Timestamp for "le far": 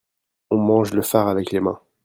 0.95-1.27